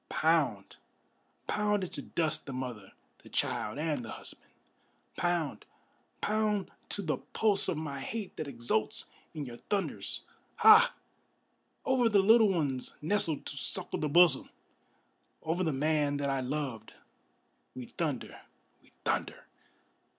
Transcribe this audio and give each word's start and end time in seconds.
Pound, 0.09 0.77
pound 1.45 1.83
into 1.83 2.01
dust 2.01 2.47
the 2.47 2.53
mother, 2.53 2.93
the 3.21 3.29
child, 3.29 3.77
and 3.77 4.03
the 4.03 4.09
husband! 4.09 4.49
Pound, 5.15 5.63
pound 6.21 6.71
to 6.89 7.03
the 7.03 7.17
pulse 7.17 7.67
of 7.67 7.77
my 7.77 7.99
hate 7.99 8.35
that 8.37 8.47
exults 8.47 9.11
in 9.35 9.45
your 9.45 9.57
thunders! 9.57 10.25
Ha! 10.55 10.95
Over 11.85 12.09
the 12.09 12.17
little 12.17 12.49
ones 12.49 12.95
nestled 12.99 13.45
to 13.45 13.55
suckle 13.55 13.99
the 13.99 14.09
bosom, 14.09 14.49
Over 15.43 15.63
the 15.63 15.71
man 15.71 16.17
that 16.17 16.31
I 16.31 16.41
loved, 16.41 16.95
we 17.75 17.85
thunder, 17.85 18.41
we 18.81 18.91
thunder! 19.05 19.45